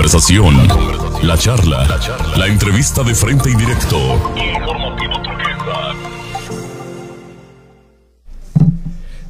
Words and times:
conversación, 0.00 0.56
la 1.24 1.36
charla, 1.36 1.86
la 2.34 2.46
entrevista 2.46 3.02
de 3.02 3.14
frente 3.14 3.50
y 3.50 3.54
directo. 3.54 3.98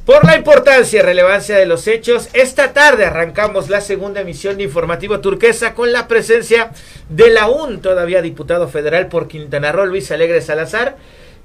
Por 0.05 0.23
la 0.23 0.37
importancia 0.37 0.99
y 0.99 1.01
relevancia 1.01 1.57
de 1.57 1.65
los 1.65 1.87
hechos, 1.87 2.29
esta 2.31 2.71
tarde 2.71 3.03
arrancamos 3.03 3.67
la 3.67 3.81
segunda 3.81 4.21
emisión 4.21 4.55
de 4.55 4.63
Informativo 4.63 5.19
Turquesa 5.19 5.73
con 5.73 5.91
la 5.91 6.07
presencia 6.07 6.71
del 7.09 7.37
aún 7.37 7.81
todavía 7.81 8.21
diputado 8.21 8.69
federal 8.69 9.07
por 9.07 9.27
Quintana 9.27 9.73
Roo, 9.73 9.87
Luis 9.87 10.09
Alegre 10.09 10.39
Salazar, 10.39 10.95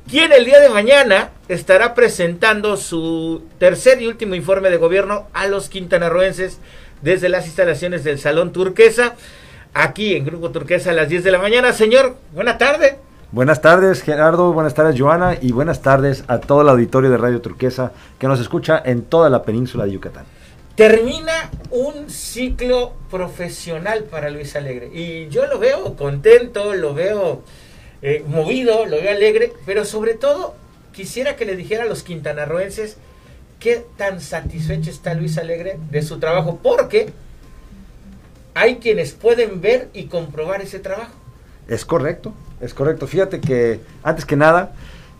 quien 0.08 0.32
el 0.32 0.44
día 0.44 0.60
de 0.60 0.68
mañana 0.68 1.30
estará 1.48 1.94
presentando 1.94 2.76
su 2.76 3.42
tercer 3.58 4.00
y 4.00 4.06
último 4.06 4.36
informe 4.36 4.70
de 4.70 4.76
gobierno 4.76 5.26
a 5.32 5.48
los 5.48 5.68
quintanarroenses 5.68 6.60
desde 7.02 7.28
las 7.28 7.46
instalaciones 7.46 8.04
del 8.04 8.18
Salón 8.18 8.52
Turquesa, 8.52 9.14
aquí 9.74 10.14
en 10.14 10.24
Grupo 10.24 10.50
Turquesa 10.50 10.90
a 10.90 10.94
las 10.94 11.08
10 11.08 11.24
de 11.24 11.30
la 11.30 11.38
mañana. 11.38 11.72
Señor, 11.72 12.16
buena 12.32 12.58
tarde. 12.58 12.98
Buenas 13.32 13.60
tardes, 13.60 14.02
Gerardo. 14.02 14.52
Buenas 14.52 14.74
tardes, 14.74 14.98
Joana. 14.98 15.36
Y 15.40 15.52
buenas 15.52 15.82
tardes 15.82 16.24
a 16.28 16.38
todo 16.38 16.62
el 16.62 16.68
auditorio 16.68 17.10
de 17.10 17.18
Radio 17.18 17.40
Turquesa 17.40 17.92
que 18.18 18.28
nos 18.28 18.40
escucha 18.40 18.80
en 18.84 19.02
toda 19.02 19.28
la 19.28 19.42
península 19.42 19.84
de 19.84 19.92
Yucatán. 19.92 20.24
Termina 20.76 21.50
un 21.70 22.08
ciclo 22.10 22.92
profesional 23.10 24.04
para 24.04 24.30
Luis 24.30 24.54
Alegre. 24.56 24.90
Y 24.92 25.28
yo 25.28 25.46
lo 25.46 25.58
veo 25.58 25.96
contento, 25.96 26.74
lo 26.74 26.94
veo 26.94 27.42
eh, 28.02 28.22
movido, 28.28 28.86
lo 28.86 28.96
veo 28.96 29.10
alegre, 29.10 29.52
pero 29.64 29.84
sobre 29.84 30.14
todo 30.14 30.54
quisiera 30.92 31.34
que 31.36 31.46
le 31.46 31.56
dijera 31.56 31.84
a 31.84 31.86
los 31.86 32.02
quintanarroenses 32.02 32.98
qué 33.58 33.86
tan 33.96 34.20
satisfecho 34.20 34.90
está 34.90 35.14
Luis 35.14 35.38
Alegre 35.38 35.78
de 35.90 36.02
su 36.02 36.18
trabajo, 36.18 36.58
porque 36.62 37.12
hay 38.54 38.76
quienes 38.76 39.12
pueden 39.12 39.60
ver 39.60 39.90
y 39.92 40.04
comprobar 40.04 40.62
ese 40.62 40.78
trabajo. 40.78 41.12
Es 41.68 41.84
correcto, 41.84 42.32
es 42.60 42.74
correcto. 42.74 43.06
Fíjate 43.06 43.40
que 43.40 43.80
antes 44.02 44.24
que 44.24 44.36
nada, 44.36 44.72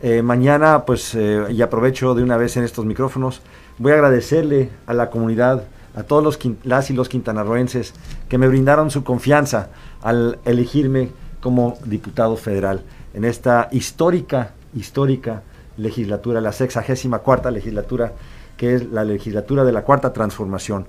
eh, 0.02 0.22
mañana, 0.22 0.84
pues, 0.84 1.14
eh, 1.14 1.44
y 1.50 1.62
aprovecho 1.62 2.14
de 2.14 2.22
una 2.22 2.36
vez 2.36 2.56
en 2.56 2.64
estos 2.64 2.84
micrófonos, 2.84 3.40
voy 3.78 3.92
a 3.92 3.96
agradecerle 3.96 4.70
a 4.86 4.94
la 4.94 5.10
comunidad, 5.10 5.64
a 5.94 6.02
todos 6.02 6.22
los 6.22 6.38
las 6.64 6.90
y 6.90 6.94
los 6.94 7.08
quintanarroenses 7.08 7.94
que 8.28 8.38
me 8.38 8.48
brindaron 8.48 8.90
su 8.90 9.02
confianza 9.02 9.70
al 10.02 10.38
elegirme 10.44 11.10
como 11.40 11.78
diputado 11.84 12.36
federal 12.36 12.82
en 13.14 13.24
esta 13.24 13.68
histórica, 13.72 14.52
histórica 14.74 15.42
legislatura, 15.76 16.40
la 16.40 16.52
sexagésima 16.52 17.20
cuarta 17.20 17.50
legislatura, 17.50 18.12
que 18.56 18.74
es 18.74 18.90
la 18.90 19.04
legislatura 19.04 19.64
de 19.64 19.72
la 19.72 19.82
cuarta 19.82 20.12
transformación. 20.12 20.86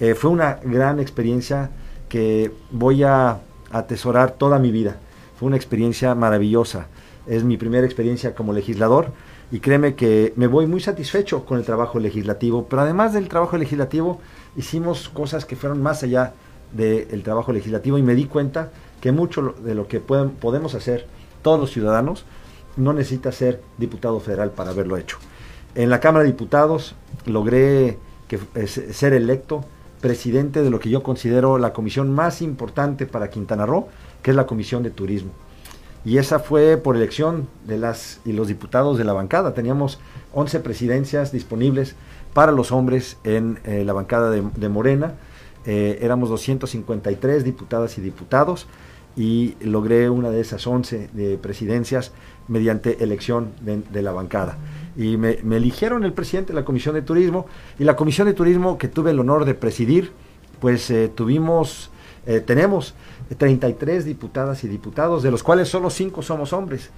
Eh, 0.00 0.14
fue 0.14 0.30
una 0.30 0.58
gran 0.64 0.98
experiencia 1.00 1.70
que 2.08 2.52
voy 2.70 3.04
a 3.04 3.38
atesorar 3.70 4.32
toda 4.32 4.58
mi 4.58 4.70
vida. 4.70 4.96
Fue 5.38 5.46
una 5.46 5.56
experiencia 5.56 6.14
maravillosa. 6.14 6.86
Es 7.26 7.44
mi 7.44 7.56
primera 7.56 7.86
experiencia 7.86 8.34
como 8.34 8.52
legislador 8.52 9.12
y 9.50 9.60
créeme 9.60 9.94
que 9.94 10.32
me 10.36 10.46
voy 10.46 10.66
muy 10.66 10.80
satisfecho 10.80 11.44
con 11.44 11.58
el 11.58 11.64
trabajo 11.64 11.98
legislativo, 11.98 12.66
pero 12.68 12.82
además 12.82 13.12
del 13.12 13.28
trabajo 13.28 13.56
legislativo 13.56 14.20
hicimos 14.56 15.08
cosas 15.08 15.44
que 15.44 15.56
fueron 15.56 15.82
más 15.82 16.02
allá 16.02 16.34
del 16.72 17.22
trabajo 17.22 17.52
legislativo 17.52 17.98
y 17.98 18.02
me 18.02 18.14
di 18.14 18.24
cuenta 18.24 18.70
que 19.00 19.12
mucho 19.12 19.54
de 19.62 19.74
lo 19.74 19.86
que 19.86 20.00
podemos 20.00 20.74
hacer 20.74 21.06
todos 21.42 21.60
los 21.60 21.70
ciudadanos 21.70 22.24
no 22.76 22.92
necesita 22.92 23.32
ser 23.32 23.62
diputado 23.78 24.20
federal 24.20 24.50
para 24.50 24.70
haberlo 24.70 24.96
hecho. 24.96 25.18
En 25.74 25.90
la 25.90 26.00
Cámara 26.00 26.24
de 26.24 26.30
Diputados 26.30 26.94
logré 27.26 27.98
que, 28.28 28.38
ser 28.66 29.12
electo 29.12 29.64
presidente 30.00 30.62
de 30.62 30.70
lo 30.70 30.80
que 30.80 30.90
yo 30.90 31.02
considero 31.02 31.58
la 31.58 31.72
comisión 31.72 32.12
más 32.12 32.42
importante 32.42 33.06
para 33.06 33.30
Quintana 33.30 33.66
Roo, 33.66 33.88
que 34.22 34.30
es 34.30 34.36
la 34.36 34.46
Comisión 34.46 34.82
de 34.82 34.90
Turismo. 34.90 35.30
Y 36.04 36.18
esa 36.18 36.38
fue 36.38 36.76
por 36.76 36.96
elección 36.96 37.48
de 37.66 37.78
las 37.78 38.20
y 38.26 38.32
los 38.32 38.48
diputados 38.48 38.98
de 38.98 39.04
la 39.04 39.14
bancada. 39.14 39.54
Teníamos 39.54 39.98
11 40.34 40.60
presidencias 40.60 41.32
disponibles 41.32 41.96
para 42.34 42.52
los 42.52 42.72
hombres 42.72 43.16
en 43.24 43.58
eh, 43.64 43.84
la 43.86 43.94
bancada 43.94 44.30
de, 44.30 44.68
Morena. 44.68 45.14
Eh, 45.64 45.98
éramos 46.02 46.28
253 46.28 47.42
diputadas 47.42 47.96
y 47.96 48.02
diputados 48.02 48.66
y 49.16 49.54
logré 49.60 50.10
una 50.10 50.30
de 50.30 50.40
esas 50.40 50.66
11 50.66 51.10
de 51.12 51.38
presidencias 51.38 52.12
mediante 52.48 53.02
elección 53.02 53.52
de, 53.60 54.02
la 54.02 54.12
bancada. 54.12 54.58
Y 54.96 55.16
me, 55.16 55.38
eligieron 55.56 56.04
el 56.04 56.12
presidente 56.12 56.52
de 56.52 56.60
la 56.60 56.64
Comisión 56.64 56.94
de 56.94 57.02
Turismo 57.02 57.46
y 57.78 57.84
la 57.84 57.96
Comisión 57.96 58.26
de 58.26 58.34
Turismo 58.34 58.76
que 58.76 58.88
tuve 58.88 59.12
el 59.12 59.20
honor 59.20 59.44
de 59.44 59.54
presidir, 59.54 60.12
pues 60.60 60.90
eh, 60.90 61.10
tuvimos, 61.14 61.90
eh, 62.26 62.40
tenemos 62.40 62.94
33 63.36 64.04
diputadas 64.04 64.64
y 64.64 64.68
diputados, 64.68 65.22
de 65.22 65.30
los 65.30 65.42
cuales 65.42 65.68
solo 65.68 65.90
5 65.90 66.22
somos 66.22 66.52
hombres. 66.52 66.90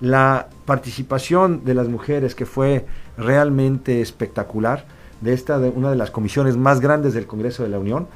La 0.00 0.48
participación 0.66 1.64
de 1.64 1.74
las 1.74 1.88
mujeres 1.88 2.34
que 2.34 2.46
fue 2.46 2.86
realmente 3.16 4.00
espectacular, 4.00 4.84
de 5.20 5.32
esta, 5.32 5.58
de 5.58 5.68
una 5.68 5.90
de 5.90 5.96
las 5.96 6.10
comisiones 6.10 6.56
más 6.56 6.80
grandes 6.80 7.14
del 7.14 7.26
Congreso 7.26 7.62
de 7.62 7.68
la 7.68 7.78
Unión, 7.78 8.08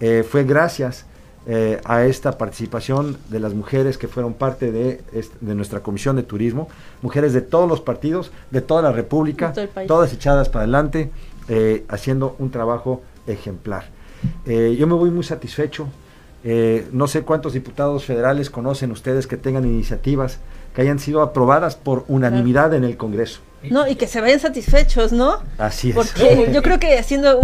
eh, 0.00 0.24
fue 0.28 0.44
gracias 0.44 1.06
eh, 1.46 1.80
a 1.84 2.04
esta 2.04 2.38
participación 2.38 3.18
de 3.28 3.38
las 3.38 3.52
mujeres 3.52 3.98
que 3.98 4.08
fueron 4.08 4.32
parte 4.32 4.72
de, 4.72 5.02
de, 5.40 5.54
nuestra 5.54 5.80
comisión 5.80 6.16
de 6.16 6.22
turismo, 6.22 6.68
mujeres 7.02 7.34
de 7.34 7.42
todos 7.42 7.68
los 7.68 7.82
partidos, 7.82 8.32
de 8.50 8.62
toda 8.62 8.80
la 8.80 8.92
República, 8.92 9.52
todas 9.86 10.12
echadas 10.14 10.48
para 10.48 10.62
adelante, 10.62 11.10
eh, 11.48 11.84
haciendo 11.88 12.34
un 12.38 12.50
trabajo 12.50 13.02
ejemplar. 13.26 13.84
Eh, 14.46 14.74
yo 14.78 14.86
me 14.86 14.94
voy 14.94 15.10
muy 15.10 15.24
satisfecho. 15.24 15.86
no 16.92 17.06
sé 17.08 17.22
cuántos 17.22 17.52
diputados 17.52 18.04
federales 18.04 18.48
conocen 18.50 18.90
ustedes 18.90 19.26
que 19.26 19.36
tengan 19.36 19.64
iniciativas 19.64 20.38
que 20.74 20.82
hayan 20.82 20.98
sido 20.98 21.22
aprobadas 21.22 21.76
por 21.76 22.04
unanimidad 22.08 22.74
en 22.74 22.84
el 22.84 22.96
Congreso. 22.96 23.40
No, 23.70 23.86
y 23.88 23.96
que 23.96 24.06
se 24.06 24.20
vayan 24.20 24.40
satisfechos, 24.40 25.12
¿no? 25.12 25.42
Así 25.58 25.90
es. 25.90 25.94
Porque 25.94 26.50
yo 26.52 26.62
creo 26.62 26.78
que 26.78 26.98
haciendo 26.98 27.40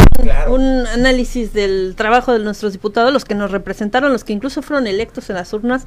un, 0.49 0.87
análisis 0.87 1.53
del 1.53 1.95
trabajo 1.97 2.33
de 2.33 2.39
nuestros 2.41 2.73
diputados, 2.73 3.13
los 3.13 3.25
que 3.25 3.35
nos 3.35 3.51
representaron, 3.51 4.13
los 4.13 4.25
que 4.25 4.33
incluso 4.33 4.63
fueron 4.63 4.87
electos 4.87 5.31
en 5.31 5.37
las 5.37 5.53
urnas, 5.53 5.85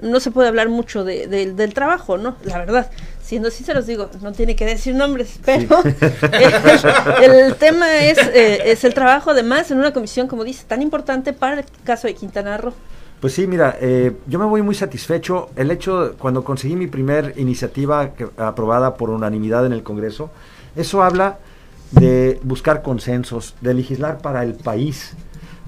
no 0.00 0.20
se 0.20 0.30
puede 0.30 0.48
hablar 0.48 0.68
mucho 0.68 1.04
de, 1.04 1.26
del 1.26 1.74
trabajo, 1.74 2.18
¿no? 2.18 2.36
La 2.44 2.58
verdad, 2.58 2.90
siendo 3.22 3.48
así 3.48 3.64
se 3.64 3.74
los 3.74 3.86
digo, 3.86 4.10
no 4.22 4.32
tiene 4.32 4.56
que 4.56 4.64
decir 4.64 4.94
nombres, 4.94 5.38
pero 5.44 5.82
el, 7.22 7.54
tema 7.56 7.98
es, 7.98 8.18
eh, 8.18 8.62
es 8.66 8.84
el 8.84 8.94
trabajo 8.94 9.30
además 9.30 9.70
en 9.70 9.78
una 9.78 9.92
comisión, 9.92 10.26
como 10.26 10.44
dice, 10.44 10.64
tan 10.66 10.82
importante 10.82 11.32
para 11.32 11.60
el 11.60 11.64
caso 11.84 12.06
de 12.06 12.14
Quintana 12.14 12.56
Roo. 12.56 12.74
Pues 13.20 13.34
sí, 13.34 13.46
mira, 13.46 13.76
eh, 13.82 14.16
yo 14.26 14.38
me 14.38 14.46
voy 14.46 14.62
muy 14.62 14.74
satisfecho. 14.74 15.50
El 15.54 15.70
hecho, 15.70 16.14
cuando 16.18 16.42
conseguí 16.42 16.74
mi 16.74 16.86
primer 16.86 17.34
iniciativa 17.36 18.12
aprobada 18.38 18.94
por 18.94 19.10
unanimidad 19.10 19.66
en 19.66 19.74
el 19.74 19.82
Congreso, 19.82 20.30
eso 20.74 21.02
habla 21.02 21.38
de 21.90 22.40
buscar 22.42 22.80
consensos, 22.80 23.56
de 23.60 23.74
legislar 23.74 24.22
para 24.22 24.42
el 24.42 24.54
país 24.54 25.12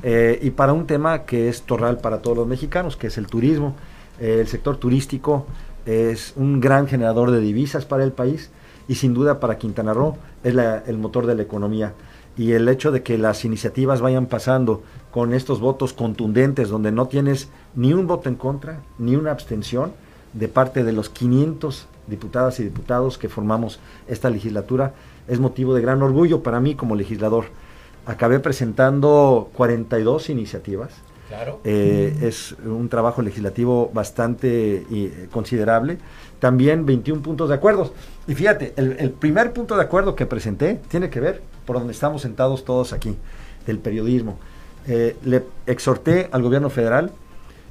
eh, 0.03 0.39
y 0.41 0.51
para 0.51 0.73
un 0.73 0.87
tema 0.87 1.25
que 1.25 1.51
es 1.51 1.61
torral 1.63 1.99
para 1.99 2.23
todos 2.23 2.39
los 2.39 2.47
mexicanos, 2.47 2.97
que 2.97 3.09
es 3.09 3.19
el 3.19 3.27
turismo. 3.27 3.77
Eh, 4.19 4.39
el 4.41 4.49
sector 4.49 4.79
turístico 4.79 5.47
es 5.85 6.33
un 6.37 6.59
gran 6.59 6.87
generador 6.87 7.31
de 7.33 7.41
divisas 7.41 7.85
para 7.85 8.03
el 8.03 8.13
país 8.13 8.51
y 8.89 8.95
sin 8.95 9.13
duda 9.13 9.41
para 9.41 9.59
Quintana 9.59 9.93
Roo 9.93 10.17
es 10.43 10.55
el 10.87 10.97
motor 10.97 11.27
de 11.27 11.35
la 11.35 11.43
economía 11.43 11.93
y 12.37 12.53
el 12.53 12.67
hecho 12.69 12.93
de 12.93 13.03
que 13.03 13.19
las 13.19 13.45
iniciativas 13.45 14.01
vayan 14.01 14.27
pasando 14.27 14.83
con 15.13 15.35
estos 15.35 15.61
votos 15.61 15.93
contundentes, 15.93 16.71
donde 16.71 16.91
no 16.91 17.07
tienes 17.07 17.49
ni 17.77 17.93
un 17.93 18.07
voto 18.07 18.29
en 18.29 18.35
contra, 18.35 18.81
ni 18.99 19.15
una 19.15 19.31
abstención 19.31 19.93
de 20.33 20.49
parte 20.49 20.85
de 20.85 20.93
los 20.93 21.11
500 21.11 21.87
diputadas 22.07 22.59
y 22.59 22.65
diputados 22.65 23.19
que 23.19 23.29
formamos 23.29 23.79
esta 24.09 24.31
legislatura, 24.31 24.95
es 25.29 25.39
motivo 25.39 25.75
de 25.75 25.83
gran 25.83 26.03
orgullo 26.03 26.43
para 26.43 26.61
mí 26.61 26.75
como 26.75 26.97
legislador. 26.97 27.45
Acabé 28.07 28.41
presentando 28.41 29.51
42 29.55 30.31
iniciativas. 30.31 30.91
Claro. 31.29 31.61
Eh, 31.65 32.17
es 32.23 32.57
un 32.65 32.89
trabajo 32.89 33.23
legislativo 33.23 33.91
bastante 33.93 34.85
eh, 34.91 35.29
considerable. 35.31 35.99
También 36.41 36.85
21 36.85 37.23
puntos 37.23 37.51
de 37.51 37.55
acuerdo. 37.55 37.93
Y 38.27 38.35
fíjate, 38.35 38.73
el, 38.77 38.97
el 38.99 39.11
primer 39.11 39.53
punto 39.53 39.77
de 39.77 39.83
acuerdo 39.83 40.17
que 40.17 40.27
presenté 40.27 40.81
tiene 40.89 41.11
que 41.11 41.21
ver 41.21 41.43
por 41.65 41.77
donde 41.77 41.93
estamos 41.93 42.23
sentados 42.23 42.65
todos 42.65 42.93
aquí, 42.93 43.17
del 43.67 43.79
periodismo. 43.79 44.39
Eh, 44.89 45.17
le 45.25 45.45
exhorté 45.67 46.29
al 46.33 46.43
gobierno 46.43 46.69
federal 46.69 47.13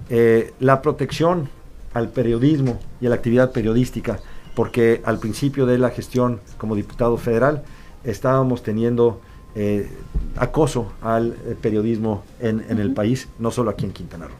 eh, 0.09 0.53
la 0.61 0.81
protección 0.81 1.49
al 1.93 2.09
periodismo 2.09 2.79
y 3.01 3.07
a 3.07 3.09
la 3.09 3.15
actividad 3.15 3.51
periodística, 3.51 4.19
porque 4.55 5.01
al 5.03 5.19
principio 5.19 5.65
de 5.65 5.77
la 5.77 5.89
gestión 5.89 6.39
como 6.57 6.75
diputado 6.75 7.17
federal 7.17 7.63
estábamos 8.05 8.63
teniendo 8.63 9.19
eh, 9.55 9.89
acoso 10.37 10.93
al 11.01 11.33
periodismo 11.61 12.23
en, 12.39 12.61
el 12.79 12.93
país, 12.93 13.27
no 13.39 13.51
solo 13.51 13.71
aquí 13.71 13.83
en 13.83 13.91
Quintana 13.91 14.27
Roo. 14.27 14.35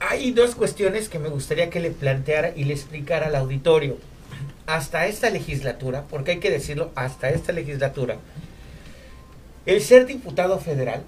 Hay 0.00 0.30
dos 0.30 0.54
cuestiones 0.54 1.10
que 1.10 1.18
me 1.18 1.28
gustaría 1.28 1.68
que 1.68 1.80
le 1.80 1.90
planteara 1.90 2.52
y 2.56 2.64
le 2.64 2.72
explicara 2.72 3.26
al 3.26 3.36
auditorio. 3.36 3.98
Hasta 4.66 5.06
esta 5.06 5.28
legislatura, 5.28 6.04
porque 6.08 6.32
hay 6.32 6.38
que 6.38 6.50
decirlo, 6.50 6.90
hasta 6.94 7.28
esta 7.30 7.52
legislatura, 7.52 8.16
el 9.66 9.82
ser 9.82 10.06
diputado 10.06 10.58
federal 10.58 11.02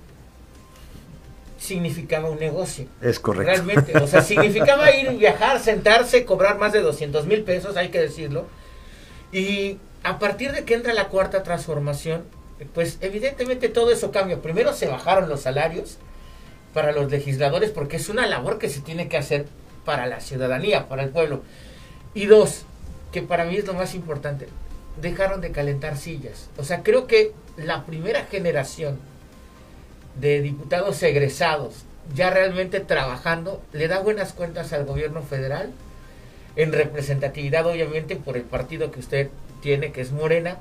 significaba 1.61 2.31
un 2.31 2.41
negocio. 2.41 2.87
Es 3.03 3.21
correcto. 3.21 3.53
Realmente, 3.53 3.97
o 3.99 4.07
sea, 4.07 4.23
significaba 4.23 4.91
ir, 4.91 5.11
viajar, 5.17 5.61
sentarse, 5.61 6.25
cobrar 6.25 6.59
más 6.59 6.73
de 6.73 6.81
200 6.81 7.27
mil 7.27 7.43
pesos, 7.43 7.77
hay 7.77 7.91
que 7.91 8.01
decirlo. 8.01 8.47
Y 9.31 9.77
a 10.03 10.19
partir 10.19 10.53
de 10.53 10.65
que 10.65 10.75
entra 10.75 10.95
la 10.95 11.09
cuarta 11.09 11.43
transformación, 11.43 12.25
pues 12.75 12.99
evidentemente 13.03 13.69
todo 13.69 13.93
eso 13.93 14.11
cambia. 14.11 14.41
Primero 14.41 14.73
se 14.73 14.89
bajaron 14.89 15.29
los 15.29 15.43
salarios 15.43 15.99
para 16.73 16.93
los 16.93 17.11
legisladores 17.11 17.71
porque 17.71 17.97
es 17.97 18.09
una 18.09 18.27
labor 18.27 18.59
que 18.59 18.71
se 18.71 18.81
tiene 18.81 19.09
que 19.09 19.19
hacer 19.19 19.47
para 19.85 20.07
la 20.07 20.21
ciudadanía, 20.21 20.89
para 20.89 21.03
el 21.03 21.11
pueblo. 21.11 21.43
Y 22.15 22.27
dos, 22.27 22.63
que 23.13 23.23
para 23.23 23.45
mí 23.45 23.57
es 23.57 23.67
lo 23.67 23.75
más 23.75 23.95
importante, 23.95 24.49
dejaron 25.01 25.43
de 25.43 25.53
calentar 25.53 25.99
sillas. 25.99 26.49
O 26.57 26.65
sea, 26.65 26.83
creo 26.83 27.07
que 27.07 27.33
la 27.57 27.85
primera 27.85 28.25
generación 28.25 28.99
de 30.21 30.41
diputados 30.41 31.03
egresados 31.03 31.85
ya 32.15 32.31
realmente 32.31 32.81
trabajando 32.81 33.63
le 33.73 33.89
da 33.89 34.01
buenas 34.01 34.33
cuentas 34.33 34.73
al 34.73 34.85
gobierno 34.85 35.23
federal 35.23 35.71
en 36.57 36.73
representatividad 36.73 37.67
obviamente 37.67 38.17
por 38.17 38.37
el 38.37 38.43
partido 38.43 38.91
que 38.91 39.01
usted 39.01 39.29
tiene 39.63 39.93
que 39.93 40.01
es 40.01 40.13
Morena 40.13 40.59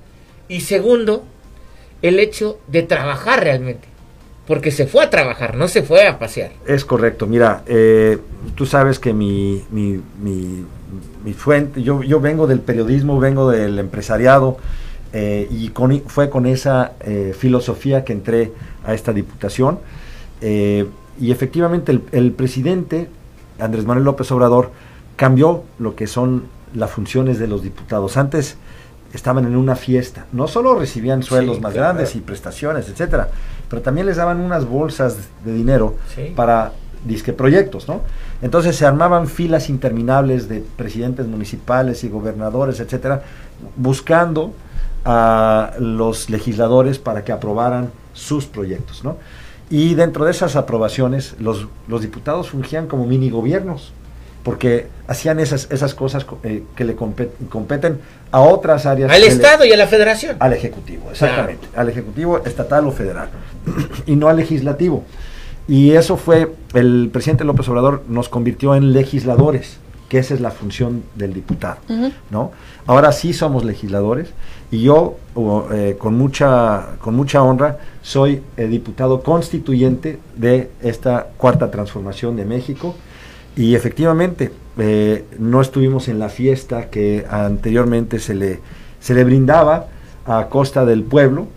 y 0.48 0.62
segundo 0.62 1.24
el 2.02 2.20
hecho 2.20 2.60
de 2.68 2.84
trabajar 2.84 3.44
realmente 3.44 3.88
porque 4.50 4.72
se 4.72 4.88
fue 4.88 5.04
a 5.04 5.12
trabajar, 5.12 5.56
no 5.56 5.68
se 5.68 5.84
fue 5.84 6.08
a 6.08 6.18
pasear. 6.18 6.50
Es 6.66 6.84
correcto, 6.84 7.28
mira, 7.28 7.62
eh, 7.68 8.18
tú 8.56 8.66
sabes 8.66 8.98
que 8.98 9.14
mi, 9.14 9.64
mi, 9.70 10.02
mi, 10.20 11.34
fuente, 11.34 11.84
yo, 11.84 12.02
yo 12.02 12.20
vengo 12.20 12.48
del 12.48 12.60
periodismo, 12.60 13.20
vengo 13.20 13.52
del 13.52 13.78
empresariado, 13.78 14.58
eh, 15.14 15.48
y 15.50 15.70
con, 15.70 16.02
fue 16.08 16.30
con 16.30 16.46
esa 16.46 16.94
eh, 17.02 17.36
filosofía 17.38 18.04
que 18.04 18.14
entré 18.14 18.52
a 18.86 18.94
esta 18.94 19.14
diputación. 19.14 19.80
y 20.42 21.32
efectivamente 21.32 21.92
el, 21.92 22.04
el, 22.12 22.32
presidente, 22.32 23.10
Andrés 23.60 23.86
Manuel 23.86 24.06
López 24.06 24.32
Obrador, 24.32 24.72
cambió 25.16 25.64
lo 25.80 25.96
que 25.96 26.08
son 26.08 26.44
las 26.74 26.92
funciones 26.92 27.40
de 27.40 27.48
los 27.48 27.62
diputados. 27.62 28.16
Antes 28.16 28.58
estaban 29.14 29.46
en 29.46 29.56
una 29.56 29.76
fiesta. 29.76 30.26
No 30.32 30.48
solo 30.48 30.76
recibían 30.76 31.24
sueldos 31.24 31.60
más 31.62 31.74
grandes 31.74 32.16
y 32.16 32.20
prestaciones, 32.20 32.88
etcétera, 32.90 33.30
pero 33.70 33.82
también 33.82 34.08
les 34.08 34.18
daban 34.18 34.40
unas 34.40 34.66
bolsas 34.66 35.18
de 35.44 35.54
dinero 35.54 35.96
para 36.36 36.74
disque 37.06 37.32
proyectos, 37.34 37.88
¿no? 37.88 38.02
Entonces 38.42 38.76
se 38.76 38.86
armaban 38.86 39.28
filas 39.28 39.70
interminables 39.70 40.50
de 40.50 40.64
presidentes 40.76 41.28
municipales 41.28 42.04
y 42.04 42.10
gobernadores, 42.10 42.80
etcétera, 42.80 43.24
buscando 43.78 44.54
a 45.06 45.74
los 45.80 46.30
legisladores 46.30 47.00
para 47.00 47.24
que 47.24 47.32
aprobaran 47.32 47.92
sus 48.14 48.46
proyectos, 48.46 49.04
¿no? 49.04 49.18
Y 49.70 49.94
dentro 49.94 50.26
de 50.26 50.32
esas 50.32 50.56
aprobaciones, 50.56 51.36
los, 51.40 51.68
los 51.88 52.02
diputados 52.02 52.50
fungían 52.50 52.88
como 52.88 53.06
mini 53.06 53.30
gobiernos 53.30 53.94
porque 54.44 54.88
hacían 55.08 55.40
esas, 55.40 55.68
esas 55.70 55.94
cosas 55.94 56.26
eh, 56.44 56.64
que 56.76 56.84
le 56.84 56.96
competen, 56.96 58.00
a 58.32 58.42
otras 58.42 58.86
áreas. 58.86 59.12
Al 59.12 59.24
Estado 59.24 59.66
y 59.66 59.72
a 59.72 59.78
la 59.78 59.88
Federación. 59.88 60.38
Al 60.40 60.54
Ejecutivo, 60.54 61.10
exactamente. 61.12 61.68
Al 61.76 61.90
Ejecutivo 61.90 62.44
estatal 62.46 62.88
o 62.88 62.92
federal. 62.92 63.30
y 64.06 64.16
no 64.16 64.28
al 64.28 64.38
legislativo. 64.38 65.04
Y 65.68 65.92
eso 65.92 66.18
fue, 66.18 66.52
el 66.74 67.10
presidente 67.12 67.44
López 67.44 67.68
Obrador 67.70 68.04
nos 68.08 68.30
convirtió 68.30 68.76
en 68.76 68.94
legisladores, 68.94 69.78
que 70.10 70.18
esa 70.18 70.34
es 70.34 70.42
la 70.42 70.52
función 70.52 71.04
del 71.16 71.34
diputado. 71.34 71.78
¿no? 72.32 72.52
Ahora 72.88 73.12
sí 73.12 73.32
somos 73.32 73.64
legisladores 73.64 74.34
y 74.72 74.82
yo, 74.82 75.18
eh, 75.72 75.96
con, 75.98 76.16
mucha, 76.16 76.98
con 77.00 77.16
mucha 77.16 77.44
honra, 77.44 77.78
soy 78.02 78.42
eh, 78.58 78.68
diputado 78.68 79.22
constituyente 79.22 80.20
de 80.36 80.72
esta 80.82 81.28
cuarta 81.38 81.70
transformación 81.70 82.36
de 82.36 82.46
México 82.46 82.96
y 83.56 83.76
efectivamente, 83.76 84.52
eh, 84.78 85.26
no 85.38 85.62
estuvimos 85.62 86.08
en 86.08 86.18
la 86.18 86.30
fiesta 86.30 86.90
que 86.90 87.26
anteriormente 87.30 88.20
se 88.20 88.34
le, 88.34 88.60
se 89.00 89.14
le 89.14 89.24
brindaba 89.24 89.88
a 90.26 90.48
costa 90.48 90.86
del 90.86 91.04
pueblo, 91.04 91.48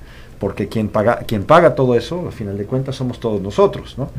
porque 0.42 0.66
quien 0.66 0.88
paga, 0.88 1.18
quien 1.18 1.44
paga 1.44 1.76
todo 1.76 1.94
eso, 1.94 2.26
al 2.26 2.32
final 2.32 2.58
de 2.58 2.64
cuentas, 2.64 2.96
somos 2.96 3.20
todos 3.20 3.40
nosotros, 3.40 3.96
¿no? 3.96 4.10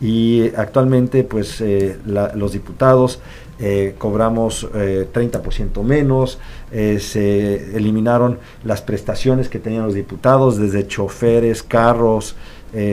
Y 0.00 0.50
actualmente, 0.56 1.22
pues, 1.22 1.60
eh, 1.60 1.98
los 2.06 2.52
diputados 2.52 3.20
eh, 3.58 3.94
cobramos 3.98 4.66
30% 4.72 5.82
menos, 5.82 6.38
se 6.70 7.76
eliminaron 7.76 8.38
las 8.64 8.80
prestaciones 8.80 9.50
que 9.50 9.58
tenían 9.58 9.84
los 9.84 9.92
diputados, 9.92 10.56
desde 10.56 10.86
choferes, 10.86 11.62
carros, 11.62 12.36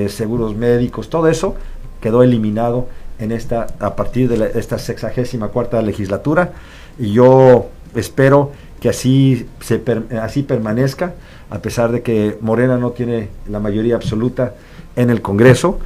seguros 0.09 0.53
médicos, 0.53 1.09
todo 1.09 1.29
eso 1.29 1.55
quedó 2.01 2.21
eliminado 2.21 2.87
en 3.17 3.31
esta, 3.31 3.67
a 3.79 3.95
partir 3.95 4.27
de 4.27 4.59
esta 4.59 4.77
sexagésima 4.77 5.47
cuarta 5.47 5.81
legislatura 5.81 6.51
y 6.99 7.13
yo 7.13 7.67
espero 7.95 8.51
que 8.81 8.89
así, 8.89 9.47
se 9.61 9.81
así 10.21 10.43
permanezca, 10.43 11.13
a 11.53 11.59
pesar 11.59 11.91
de 11.91 12.01
que 12.01 12.35
Morena 12.41 12.77
no 12.79 12.91
tiene 12.91 13.29
la 13.47 13.59
mayoría 13.59 13.95
absoluta 13.95 14.55
en 14.95 15.11
el 15.11 15.21
Congreso. 15.21 15.77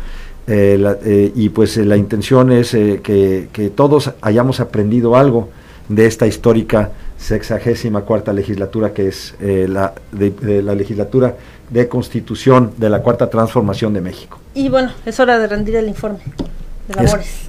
Eh, 0.47 0.81
eh, 1.03 1.31
y 1.35 1.49
pues 1.49 1.75
eh, 1.75 1.83
la 1.83 1.97
intención 1.97 2.53
es 2.53 2.71
que, 2.71 3.49
que, 3.51 3.69
todos 3.69 4.13
hayamos 4.21 4.61
aprendido 4.61 5.17
algo 5.17 5.49
de 5.89 6.05
esta 6.05 6.25
histórica 6.25 6.91
sexagésima 7.17 8.01
cuarta 8.03 8.31
legislatura 8.31 8.93
que 8.93 9.09
es 9.09 9.35
la, 9.41 9.93
de, 10.13 10.61
la 10.61 10.73
legislatura 10.73 11.35
de 11.69 11.89
constitución 11.89 12.71
de 12.77 12.89
la 12.89 13.01
cuarta 13.01 13.29
transformación 13.29 13.93
de 13.93 13.99
México. 13.99 14.39
Y 14.53 14.69
bueno, 14.69 14.91
es 15.05 15.19
hora 15.19 15.37
de 15.37 15.47
rendir 15.47 15.75
el 15.75 15.89
informe. 15.89 16.19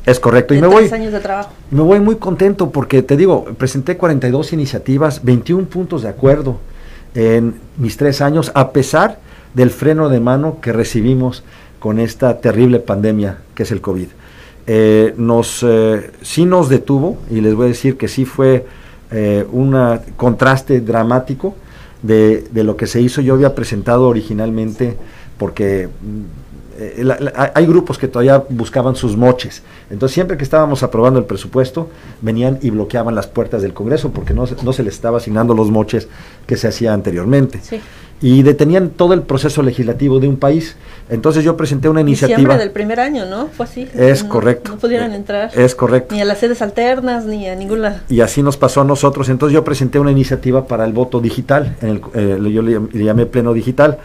Es, 0.05 0.19
correcto. 0.19 0.55
y 0.55 0.61
me 0.61 0.67
voy, 0.67 0.91
me 1.71 1.83
voy 1.83 2.01
muy 2.01 2.17
contento 2.17 2.71
porque 2.71 3.05
te 3.05 3.17
digo, 3.17 3.45
presenté 3.57 3.97
42 3.97 4.53
iniciativas, 4.53 5.23
21 5.23 5.69
puntos 5.69 6.03
de 6.03 6.09
acuerdo 6.09 6.59
en 7.15 7.55
mis 7.77 7.97
tres 7.97 8.21
años, 8.21 8.53
a 8.55 8.73
pesar 8.73 9.19
del 9.55 9.71
freno 9.71 10.09
de 10.09 10.21
mano 10.21 10.59
que 10.61 10.73
recibimos 10.73 11.43
con 11.79 11.99
esta 11.99 12.41
terrible 12.41 12.81
pandemia 12.81 13.39
que 13.55 13.63
es 13.63 13.73
el 13.73 13.81
COVID. 13.81 14.09
Eh, 14.67 15.15
nos, 15.17 15.65
eh, 15.67 16.11
sí 16.21 16.45
nos 16.45 16.69
detuvo, 16.69 17.19
y 17.31 17.41
les 17.41 17.55
voy 17.55 17.67
a 17.67 17.69
decir 17.69 17.97
que 17.97 18.07
sí 18.07 18.25
fue 18.25 18.67
eh, 19.11 19.47
un 19.51 19.75
contraste 20.17 20.81
dramático 20.81 21.55
de, 22.03 22.47
de, 22.51 22.65
lo 22.65 22.77
que 22.77 22.87
se 22.87 23.01
hizo. 23.01 23.23
Yo 23.23 23.35
había 23.35 23.55
presentado 23.55 24.07
originalmente, 24.07 24.97
porque 25.39 25.89
eh, 26.79 27.33
hay 27.55 27.67
grupos 27.67 27.99
que 27.99 28.07
todavía 28.07 28.43
buscaban 28.49 28.95
sus 28.95 29.17
moches. 29.17 29.63
Entonces, 29.91 30.15
siempre 30.15 30.37
que 30.37 30.45
estábamos 30.45 30.85
aprobando 30.85 31.19
el 31.19 31.25
presupuesto, 31.25 31.91
venían 32.21 32.59
y 32.63 32.71
bloqueaban 32.71 33.15
las 33.17 33.27
puertas 33.27 33.63
del 33.63 33.75
Congreso 33.75 34.13
porque 34.13 34.33
no, 34.33 34.45
no 34.63 34.73
se 34.73 34.85
les 34.85 34.95
estaba 34.95 35.19
asignando 35.19 35.55
los 35.55 35.71
moches 35.71 36.09
que 36.47 36.57
se 36.57 36.69
hacía 36.69 36.93
anteriormente. 36.93 37.61
Y 38.21 38.43
detenían 38.43 38.91
todo 38.91 39.13
el 39.15 39.23
proceso 39.23 39.63
legislativo 39.63 40.21
de 40.21 40.29
un 40.29 40.37
país. 40.37 40.77
Entonces 41.09 41.45
yo 41.45 41.57
presenté 41.57 41.89
una 41.89 42.01
iniciativa. 42.01 42.57
del 42.57 42.71
primer 42.71 43.01
año, 43.01 43.27
¿no? 43.27 43.49
Fue 43.49 43.67
así. 43.67 43.89
Es 43.95 44.23
correcto. 44.25 44.73
No 44.73 44.79
pudieron 44.79 45.13
entrar. 45.13 45.51
Es 45.55 45.75
correcto. 45.75 46.15
Ni 46.15 46.21
a 46.21 46.25
las 46.25 46.39
sedes 46.39 46.63
alternas, 46.63 47.27
ni 47.27 47.49
a 47.49 47.55
ninguna. 47.55 48.03
Y 48.09 48.21
así 48.21 48.43
nos 48.43 48.57
pasó 48.57 48.81
a 48.81 48.85
nosotros. 48.85 49.29
Entonces 49.29 49.55
yo 49.55 49.65
presenté 49.65 49.99
una 49.99 50.11
iniciativa 50.11 50.67
para 50.67 50.85
el 50.85 50.93
voto 50.93 51.21
digital. 51.21 51.77
En 51.81 51.89
el, 51.89 52.01
eh, 52.15 52.53
yo 52.53 52.63
le, 52.63 52.81
llamé 53.05 53.27
pleno 53.27 53.53
digital. 53.53 53.99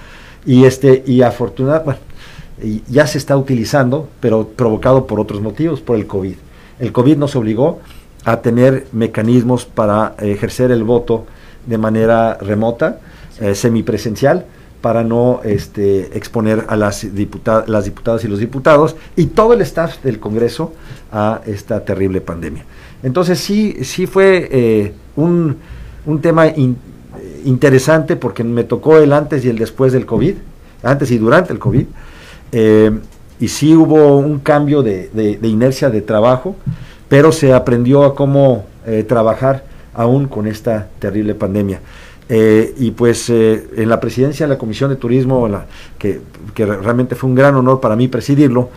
Y 0.46 0.66
este, 0.66 1.04
y 1.08 1.22
afortunadamente, 1.22 2.02
ya 2.88 3.08
se 3.08 3.18
está 3.18 3.36
utilizando, 3.36 4.08
pero 4.20 4.48
provocado 4.48 5.06
por 5.06 5.20
otros 5.20 5.42
motivos, 5.42 5.82
por 5.82 5.98
el 5.98 6.08
COVID. 6.08 6.36
El 6.80 6.92
COVID 6.92 7.18
nos 7.18 7.36
obligó 7.36 7.80
a 8.26 8.42
tener 8.42 8.88
mecanismos 8.92 9.66
para 9.66 10.16
ejercer 10.20 10.72
el 10.72 10.84
voto 10.84 11.26
de 11.66 11.78
manera 11.78 12.36
remota, 12.36 13.00
eh, 13.40 13.56
semipresencial, 13.56 14.46
para 14.82 15.04
no 15.04 15.40
este, 15.44 16.18
exponer 16.18 16.66
a 16.68 16.76
las, 16.76 17.06
las 17.68 17.86
diputadas 17.86 18.24
y 18.26 18.28
los 18.28 18.40
diputados 18.40 18.98
y 19.16 19.28
todo 19.28 19.54
el 19.54 19.62
staff 19.62 20.04
del 20.04 20.20
Congreso 20.20 20.74
a 21.12 21.42
esta 21.46 21.86
terrible 21.86 22.20
pandemia. 22.20 22.66
Entonces 23.02 23.40
sí, 23.40 23.78
sí 23.84 24.08
fue 24.08 24.50
eh, 24.52 24.94
un, 25.16 25.56
un, 26.06 26.22
tema 26.22 26.48
interesante 27.46 28.18
porque 28.18 28.44
me 28.44 28.66
tocó 28.66 28.98
el 28.98 29.14
antes 29.14 29.46
y 29.46 29.50
el 29.50 29.58
después 29.58 29.94
del 29.94 30.06
COVID, 30.06 30.36
antes 30.84 31.12
y 31.12 31.18
durante 31.18 31.54
el 31.54 31.60
COVID, 31.60 31.86
eh, 32.54 32.92
y 33.40 33.48
sí 33.48 33.76
hubo 33.76 34.18
un 34.18 34.40
cambio 34.40 34.84
de, 34.84 35.40
inercia 35.42 35.90
de 35.90 36.02
trabajo, 36.02 36.56
pero 37.10 37.32
se 37.32 37.52
aprendió 37.52 38.04
a 38.06 38.16
cómo 38.16 38.66
eh, 38.86 39.04
trabajar 39.04 39.66
aún 39.94 40.28
con 40.28 40.48
esta 40.48 40.88
terrible 41.00 41.36
pandemia. 41.36 41.82
Eh, 42.30 42.74
y 42.78 42.92
pues 42.92 43.30
en 43.30 43.90
la 43.90 44.00
presidencia 44.00 44.46
de 44.46 44.54
la 44.54 44.58
Comisión 44.58 44.90
de 44.90 44.96
Turismo, 44.96 45.50
que, 45.98 46.22
realmente 46.56 47.16
fue 47.16 47.30
un 47.30 47.36
gran 47.36 47.56
honor 47.56 47.82
para 47.82 47.96
mí 47.96 48.08
presidirlo, 48.08 48.70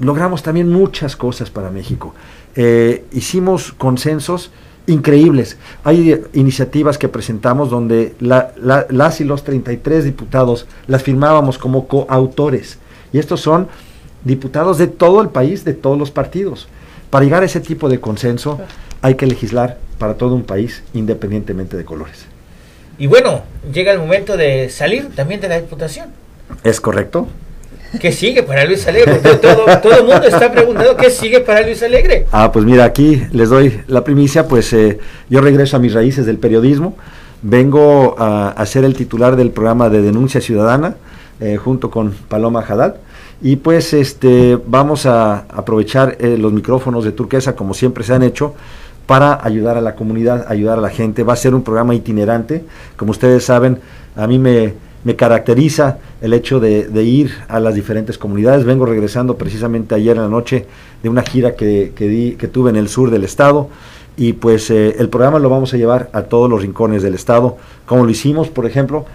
logramos 0.00 0.42
también 0.42 0.68
muchas 0.70 1.16
cosas 1.16 1.50
para 1.50 1.70
México. 1.70 2.14
hicimos 3.12 3.72
consensos 3.72 4.50
increíbles. 4.88 5.56
Hay 5.84 6.20
iniciativas 6.32 6.98
que 6.98 7.08
presentamos 7.08 7.70
donde 7.70 8.14
las 8.18 9.20
y 9.20 9.24
los 9.24 9.44
33 9.44 10.04
diputados 10.04 10.66
las 10.88 11.02
firmábamos 11.02 11.58
como 11.58 11.86
coautores. 11.86 12.78
Y 13.12 13.18
estos 13.18 13.40
son 13.40 13.68
diputados 14.24 14.78
de 14.78 14.88
todo 14.88 15.22
el 15.22 15.28
país, 15.28 15.64
de 15.64 15.74
todos 15.74 15.96
los 15.96 16.10
partidos. 16.10 16.66
Para 17.10 17.24
llegar 17.24 17.42
a 17.42 17.46
ese 17.46 17.60
tipo 17.60 17.88
de 17.88 18.00
consenso 18.00 18.58
hay 19.00 19.14
que 19.14 19.26
legislar 19.26 19.78
para 19.98 20.14
todo 20.14 20.34
un 20.34 20.42
país 20.42 20.82
independientemente 20.94 21.76
de 21.76 21.84
colores. 21.84 22.26
Y 22.98 23.06
bueno, 23.06 23.42
llega 23.72 23.92
el 23.92 23.98
momento 23.98 24.36
de 24.36 24.68
salir 24.70 25.14
también 25.14 25.40
de 25.40 25.48
la 25.48 25.60
diputación. 25.60 26.08
¿Es 26.64 26.80
correcto? 26.80 27.28
¿Qué 28.00 28.12
sigue 28.12 28.42
para 28.42 28.64
Luis 28.64 28.86
Alegre? 28.86 29.14
todo, 29.40 29.92
el 29.96 30.04
mundo 30.04 30.22
está 30.24 30.52
preguntando 30.52 30.96
qué 30.96 31.10
sigue 31.10 31.40
para 31.40 31.62
Luis 31.62 31.82
Alegre. 31.82 32.26
Ah, 32.32 32.52
pues 32.52 32.64
mira, 32.64 32.84
aquí 32.84 33.22
les 33.32 33.48
doy 33.48 33.80
la 33.86 34.04
primicia, 34.04 34.46
pues 34.46 34.72
eh, 34.72 34.98
yo 35.30 35.40
regreso 35.40 35.76
a 35.76 35.80
mis 35.80 35.94
raíces 35.94 36.26
del 36.26 36.38
periodismo, 36.38 36.96
vengo 37.42 38.16
a, 38.18 38.64
ser 38.66 38.84
el 38.84 38.94
titular 38.94 39.36
del 39.36 39.50
programa 39.50 39.88
de 39.88 40.02
denuncia 40.02 40.40
ciudadana 40.40 40.96
eh, 41.40 41.56
junto 41.56 41.90
con 41.90 42.12
Paloma 42.28 42.64
Haddad 42.68 42.96
y 43.40 43.56
pues 43.56 43.94
este 43.94 44.58
vamos 44.66 45.06
a 45.06 45.46
aprovechar 45.48 46.16
eh, 46.18 46.36
los 46.36 46.52
micrófonos 46.52 47.04
de 47.04 47.12
Turquesa 47.12 47.54
como 47.54 47.72
siempre 47.72 48.02
se 48.02 48.12
han 48.12 48.24
hecho 48.24 48.54
para 49.06 49.40
ayudar 49.42 49.78
a 49.78 49.80
la 49.80 49.94
comunidad, 49.94 50.44
ayudar 50.48 50.78
a 50.78 50.82
la 50.82 50.90
gente. 50.90 51.22
Va 51.22 51.32
a 51.32 51.36
ser 51.36 51.54
un 51.54 51.62
programa 51.62 51.94
itinerante, 51.94 52.64
como 52.96 53.12
ustedes 53.12 53.42
saben, 53.42 53.78
a 54.14 54.26
mí 54.26 54.38
me 54.38 54.74
me 55.04 55.16
caracteriza 55.16 55.98
el 56.20 56.32
hecho 56.32 56.60
de, 56.60 57.02
ir 57.02 57.32
a 57.48 57.60
las 57.60 57.74
diferentes 57.74 58.18
comunidades. 58.18 58.64
Vengo 58.64 58.86
regresando 58.86 59.36
precisamente 59.36 59.94
ayer 59.94 60.16
en 60.16 60.22
la 60.22 60.28
noche 60.28 60.66
de 61.02 61.08
una 61.08 61.22
gira 61.22 61.54
que, 61.54 61.92
di, 61.96 62.32
que 62.32 62.48
tuve 62.48 62.70
en 62.70 62.76
el 62.76 62.88
sur 62.88 63.10
del 63.10 63.24
estado 63.24 63.68
y 64.16 64.32
pues 64.32 64.70
eh, 64.70 64.96
el 64.98 65.08
programa 65.08 65.38
lo 65.38 65.48
vamos 65.48 65.72
a 65.72 65.76
llevar 65.76 66.10
a 66.12 66.22
todos 66.22 66.50
los 66.50 66.62
rincones 66.62 67.02
del 67.02 67.14
estado, 67.14 67.56
como 67.86 68.04
lo 68.04 68.10
hicimos, 68.10 68.48
por 68.48 68.66
ejemplo, 68.66 69.06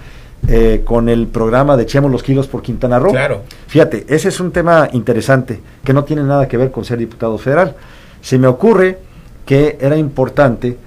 eh, 0.47 0.81
con 0.85 1.09
el 1.09 1.27
programa 1.27 1.75
de 1.75 1.83
Echemos 1.83 2.09
los 2.09 2.23
kilos 2.23 2.47
por 2.47 2.61
Quintana 2.61 2.99
Roo. 2.99 3.11
Claro. 3.11 3.41
Fíjate, 3.67 4.05
ese 4.07 4.29
es 4.29 4.39
un 4.39 4.51
tema 4.51 4.89
interesante 4.93 5.59
que 5.83 5.93
no 5.93 6.05
tiene 6.05 6.23
nada 6.23 6.47
que 6.47 6.57
ver 6.57 6.71
con 6.71 6.85
ser 6.85 6.99
diputado 6.99 7.37
federal. 7.37 7.75
Se 8.21 8.37
me 8.37 8.47
ocurre 8.47 8.97
que 9.45 9.77
era 9.81 9.97
importante 9.97 10.77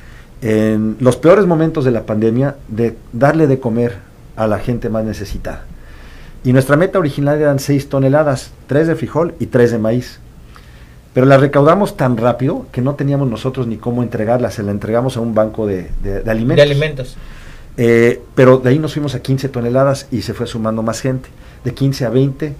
en 0.40 0.96
los 1.00 1.16
peores 1.16 1.46
momentos 1.46 1.84
de 1.84 1.90
la 1.90 2.04
pandemia 2.04 2.56
de 2.68 2.96
darle 3.12 3.46
de 3.46 3.58
comer 3.58 4.05
a 4.36 4.46
la 4.46 4.58
gente 4.58 4.88
más 4.88 5.04
necesitada. 5.04 5.64
Y 6.44 6.52
nuestra 6.52 6.76
meta 6.76 6.98
original 6.98 7.40
eran 7.40 7.58
6 7.58 7.88
toneladas, 7.88 8.52
3 8.68 8.86
de 8.88 8.94
frijol 8.94 9.34
y 9.40 9.46
3 9.46 9.72
de 9.72 9.78
maíz. 9.78 10.20
Pero 11.12 11.26
la 11.26 11.38
recaudamos 11.38 11.96
tan 11.96 12.16
rápido 12.16 12.66
que 12.72 12.82
no 12.82 12.94
teníamos 12.94 13.28
nosotros 13.28 13.66
ni 13.66 13.78
cómo 13.78 14.02
entregarla, 14.02 14.50
se 14.50 14.62
la 14.62 14.70
entregamos 14.70 15.16
a 15.16 15.20
un 15.20 15.34
banco 15.34 15.66
de, 15.66 15.88
alimentos. 16.26 16.56
De 16.56 16.62
alimentos. 16.62 17.16
Eh, 17.78 18.22
pero 18.34 18.58
de 18.58 18.70
ahí 18.70 18.78
nos 18.78 18.92
fuimos 18.92 19.14
a 19.14 19.20
15 19.20 19.48
toneladas 19.48 20.06
y 20.10 20.22
se 20.22 20.34
fue 20.34 20.46
sumando 20.46 20.82
más 20.82 21.00
gente, 21.00 21.28
de 21.64 21.74
15 21.74 22.04
a 22.04 22.10
20, 22.10 22.54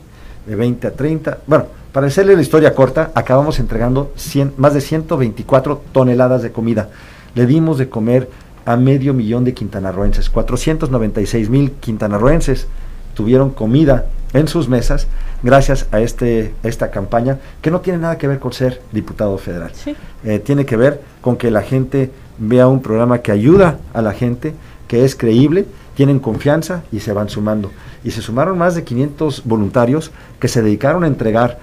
de 0.47 0.57
20 0.57 0.87
a 0.87 0.91
30. 0.91 1.39
Bueno, 1.47 1.67
para 1.93 2.07
hacerle 2.07 2.35
la 2.35 2.43
historia 2.43 2.75
corta, 2.75 3.11
acabamos 3.15 3.59
entregando 3.59 4.13
100, 4.17 4.55
más 4.57 4.75
de 4.75 4.81
124 4.81 5.83
toneladas 5.93 6.43
de 6.43 6.51
comida. 6.51 6.89
Le 7.35 7.47
dimos 7.47 7.79
de 7.79 7.89
comer 7.89 8.29
a 8.67 8.77
medio 8.77 9.15
millón 9.15 9.45
de 9.45 9.55
quintanarroenses. 9.55 10.29
496 10.29 11.49
mil 11.49 11.73
quintanarroenses 11.73 12.67
tuvieron 13.15 13.51
comida 13.51 14.07
en 14.35 14.49
sus 14.49 14.69
mesas 14.69 15.07
gracias 15.43 15.87
a 15.93 16.01
este, 16.01 16.53
esta 16.63 16.91
campaña 16.91 17.39
que 17.63 17.71
no 17.71 17.81
tiene 17.81 18.01
nada 18.01 18.19
que 18.19 18.29
ver 18.29 18.39
con 18.39 18.53
ser 18.53 18.83
diputado 18.93 19.39
federal. 19.39 19.73
Eh, 20.25 20.39
tiene 20.41 20.67
que 20.67 20.77
ver 20.77 21.01
con 21.23 21.37
que 21.37 21.51
la 21.51 21.63
gente 21.63 22.11
vea 22.37 22.69
un 22.69 22.83
programa 22.83 23.21
que 23.21 23.33
ayuda 23.33 23.79
a 23.95 24.03
la 24.03 24.13
gente, 24.13 24.53
que 24.89 25.05
es 25.05 25.17
creíble, 25.17 25.65
tienen 25.95 26.19
confianza 26.19 26.83
y 26.93 27.01
se 27.01 27.13
van 27.13 27.31
sumando. 27.31 27.71
Y 28.05 28.11
se 28.11 28.21
sumaron 28.21 28.59
más 28.59 28.75
de 28.75 28.85
500 28.85 29.45
voluntarios 29.45 30.11
que 30.39 30.49
se 30.49 30.61
dedicaron 30.61 31.05
a 31.05 31.07
entregar 31.07 31.59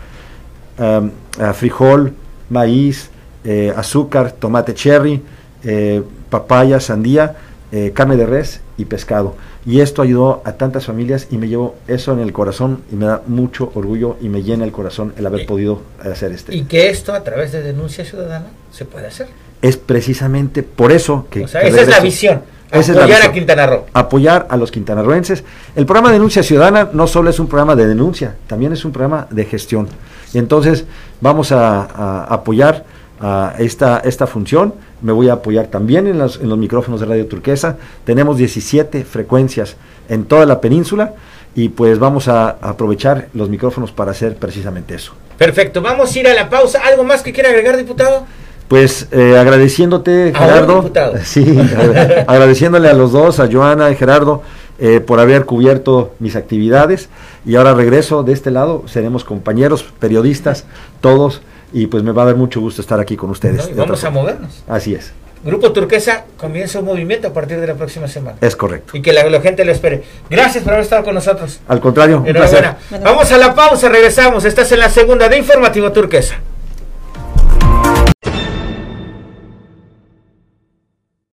frijol, 1.54 2.14
maíz, 2.50 3.12
eh, 3.44 3.74
azúcar, 3.76 4.32
tomate 4.32 4.74
cherry, 4.74 5.22
eh, 5.64 6.02
papaya, 6.34 6.80
sandía, 6.80 7.36
eh, 7.72 7.92
carne 7.94 8.18
de 8.18 8.26
res 8.26 8.62
y 8.76 8.86
pescado. 8.86 9.36
Y 9.68 9.82
esto 9.82 10.02
ayudó 10.02 10.42
a 10.46 10.54
tantas 10.54 10.88
familias 10.88 11.28
y 11.30 11.38
me 11.38 11.48
llevo 11.48 11.76
eso 11.88 12.12
en 12.12 12.22
el 12.22 12.34
corazón 12.34 12.82
y 12.92 12.96
me 12.96 13.06
da 13.06 13.22
mucho 13.28 13.72
orgullo 13.76 14.18
y 14.20 14.30
me 14.30 14.42
llena 14.42 14.66
el 14.66 14.72
corazón 14.72 15.14
el 15.16 15.28
haber 15.28 15.46
podido 15.46 15.82
hacer 16.02 16.32
este. 16.32 16.56
Y 16.56 16.64
que 16.64 16.90
esto 16.90 17.14
a 17.14 17.24
través 17.24 17.52
de 17.52 17.62
denuncia 17.62 18.04
ciudadana 18.04 18.48
se 18.72 18.86
puede 18.86 19.06
hacer. 19.06 19.28
Es 19.62 19.78
precisamente 19.78 20.64
por 20.64 20.92
eso 20.92 21.28
que... 21.30 21.44
esa 21.44 21.62
es 21.62 21.88
la 21.88 22.00
visión. 22.00 22.42
apoyar 22.72 23.22
a 23.22 23.32
Quintana 23.32 23.68
Roo. 23.68 23.86
Apoyar 23.94 24.48
a 24.50 24.58
los 24.58 24.72
quintanarroenses. 24.72 25.44
El 25.76 25.86
programa 25.86 26.10
de 26.10 26.14
Denuncia 26.16 26.42
Ciudadana 26.42 26.90
no 26.94 27.06
solo 27.06 27.30
es 27.30 27.40
un 27.40 27.48
programa 27.48 27.76
de 27.76 27.86
denuncia, 27.86 28.36
también 28.48 28.74
es 28.74 28.84
un 28.86 28.92
programa 28.92 29.28
de 29.30 29.46
gestión. 29.46 29.88
Y 30.34 30.40
entonces 30.40 30.86
vamos 31.22 31.52
a 31.52 32.24
apoyar 32.24 32.86
a 33.20 33.56
esta, 33.60 34.00
esta 34.00 34.28
función. 34.28 34.74
Me 35.02 35.12
voy 35.12 35.30
a 35.30 35.34
apoyar 35.34 35.68
también 35.68 36.08
en 36.08 36.18
los, 36.20 36.40
en 36.40 36.50
los 36.50 36.58
micrófonos 36.58 37.00
de 37.00 37.06
Radio 37.06 37.28
Turquesa. 37.28 37.78
Tenemos 38.06 38.38
17 38.38 39.04
frecuencias 39.06 39.76
en 40.10 40.26
toda 40.26 40.46
la 40.46 40.62
península 40.62 41.14
y 41.56 41.70
pues 41.70 42.00
vamos 42.00 42.28
a 42.28 42.50
aprovechar 42.50 43.28
los 43.34 43.50
micrófonos 43.50 43.92
para 43.92 44.12
hacer 44.12 44.36
precisamente 44.36 44.96
eso. 44.96 45.14
Perfecto, 45.38 45.82
vamos 45.82 46.16
a 46.16 46.20
ir 46.20 46.28
a 46.28 46.34
la 46.34 46.50
pausa. 46.50 46.82
¿Algo 46.84 47.04
más 47.04 47.22
que 47.22 47.34
quiera 47.34 47.50
agregar, 47.50 47.78
diputado? 47.78 48.26
Pues 48.68 49.08
eh, 49.12 49.38
agradeciéndote, 49.38 50.34
Gerardo. 50.36 50.90
Sí, 51.24 51.46
agradeciéndole 52.28 52.90
a 52.90 52.94
los 52.94 53.12
dos, 53.12 53.40
a 53.40 53.52
Joana 53.52 53.92
y 53.92 53.96
Gerardo, 53.96 54.42
eh, 54.80 55.00
por 55.00 55.20
haber 55.20 55.46
cubierto 55.46 56.16
mis 56.20 56.36
actividades. 56.36 57.10
Y 57.46 57.56
ahora 57.56 57.74
regreso 57.74 58.24
de 58.24 58.34
este 58.34 58.52
lado, 58.52 58.84
seremos 58.88 59.24
compañeros, 59.24 59.86
periodistas, 60.00 60.66
todos 61.02 61.42
y 61.74 61.88
pues 61.88 62.04
me 62.04 62.12
va 62.12 62.24
a 62.24 62.26
dar 62.28 62.36
mucho 62.36 62.62
gusto 62.62 62.82
estar 62.82 63.00
aquí 63.00 63.18
con 63.18 63.30
ustedes. 63.32 63.76
vamos 63.76 64.04
a 64.04 64.10
movernos. 64.10 64.64
Así 64.68 64.94
es. 64.94 65.12
Grupo 65.44 65.74
Turquesa 65.74 66.24
comienza 66.38 66.80
un 66.80 66.86
movimiento 66.86 67.28
a 67.28 67.34
partir 67.34 67.60
de 67.60 67.68
la 67.68 67.74
próxima 67.74 68.08
semana. 68.08 68.38
Es 68.40 68.56
correcto. 68.56 68.96
Y 68.96 69.02
que 69.02 69.12
la, 69.12 69.42
gente 69.42 69.66
lo 69.66 69.74
espere. 69.74 70.04
Gracias 70.30 70.64
por 70.64 70.72
haber 70.72 70.84
estado 70.86 71.04
con 71.04 71.16
nosotros. 71.16 71.60
Al 71.68 71.82
contrario, 71.82 72.24
Enhorabuena. 72.26 72.78
Vamos 73.04 73.30
a 73.32 73.38
la 73.38 73.54
pausa, 73.54 73.90
regresamos. 73.90 74.46
Estás 74.46 74.72
en 74.72 74.80
la 74.80 74.90
segunda 74.90 75.28
de 75.28 75.38
Informativo 75.38 75.92
Turquesa. 75.92 76.40